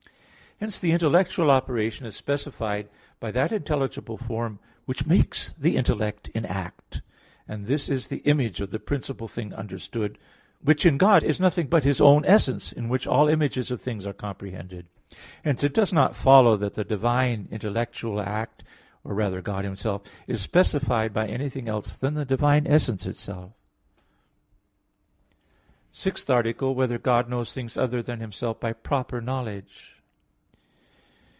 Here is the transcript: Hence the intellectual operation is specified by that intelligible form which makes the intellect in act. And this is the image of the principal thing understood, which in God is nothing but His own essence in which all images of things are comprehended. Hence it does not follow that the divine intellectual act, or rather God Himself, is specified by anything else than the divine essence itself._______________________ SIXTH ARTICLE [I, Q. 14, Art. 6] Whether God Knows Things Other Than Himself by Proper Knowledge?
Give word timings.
Hence 0.63 0.79
the 0.79 0.91
intellectual 0.91 1.49
operation 1.49 2.05
is 2.05 2.15
specified 2.15 2.87
by 3.19 3.31
that 3.31 3.51
intelligible 3.51 4.15
form 4.19 4.59
which 4.85 5.07
makes 5.07 5.53
the 5.57 5.75
intellect 5.75 6.27
in 6.35 6.45
act. 6.45 7.01
And 7.47 7.65
this 7.65 7.89
is 7.89 8.05
the 8.05 8.19
image 8.27 8.61
of 8.61 8.69
the 8.69 8.77
principal 8.77 9.27
thing 9.27 9.55
understood, 9.55 10.19
which 10.61 10.85
in 10.85 10.99
God 10.99 11.23
is 11.23 11.39
nothing 11.39 11.65
but 11.65 11.83
His 11.83 11.99
own 11.99 12.23
essence 12.25 12.71
in 12.71 12.89
which 12.89 13.07
all 13.07 13.27
images 13.27 13.71
of 13.71 13.81
things 13.81 14.05
are 14.05 14.13
comprehended. 14.13 14.85
Hence 15.43 15.63
it 15.63 15.73
does 15.73 15.91
not 15.91 16.15
follow 16.15 16.55
that 16.57 16.75
the 16.75 16.83
divine 16.83 17.47
intellectual 17.49 18.21
act, 18.21 18.63
or 19.03 19.15
rather 19.15 19.41
God 19.41 19.63
Himself, 19.65 20.03
is 20.27 20.41
specified 20.41 21.11
by 21.11 21.27
anything 21.27 21.67
else 21.67 21.95
than 21.95 22.13
the 22.13 22.23
divine 22.23 22.67
essence 22.67 23.07
itself._______________________ 23.07 23.49
SIXTH 25.91 26.29
ARTICLE 26.29 26.67
[I, 26.67 26.73
Q. 26.73 26.75
14, 26.75 26.75
Art. 26.77 26.77
6] 26.77 26.77
Whether 26.77 26.99
God 27.01 27.29
Knows 27.31 27.51
Things 27.51 27.77
Other 27.77 28.03
Than 28.03 28.19
Himself 28.19 28.59
by 28.59 28.73
Proper 28.73 29.19
Knowledge? 29.21 29.95